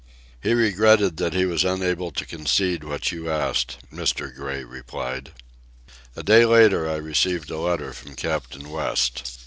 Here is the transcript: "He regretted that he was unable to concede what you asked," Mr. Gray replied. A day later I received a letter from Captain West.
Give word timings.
"He 0.41 0.55
regretted 0.55 1.17
that 1.17 1.35
he 1.35 1.45
was 1.45 1.63
unable 1.63 2.09
to 2.09 2.25
concede 2.25 2.83
what 2.83 3.11
you 3.11 3.29
asked," 3.29 3.77
Mr. 3.93 4.33
Gray 4.33 4.63
replied. 4.63 5.31
A 6.15 6.23
day 6.23 6.43
later 6.43 6.89
I 6.89 6.95
received 6.95 7.51
a 7.51 7.59
letter 7.59 7.93
from 7.93 8.15
Captain 8.15 8.71
West. 8.71 9.37